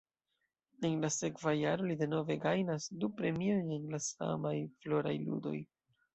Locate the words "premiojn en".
3.21-3.87